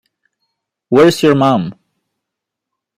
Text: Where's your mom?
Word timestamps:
Where's 0.89 1.21
your 1.21 1.35
mom? 1.35 1.75